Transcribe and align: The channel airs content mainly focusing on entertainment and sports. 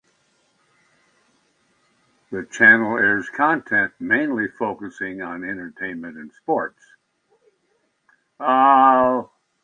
The 2.31 2.43
channel 2.49 2.97
airs 2.97 3.29
content 3.29 3.93
mainly 3.99 4.47
focusing 4.47 5.21
on 5.21 5.43
entertainment 5.43 6.17
and 6.17 6.33
sports. 6.33 6.83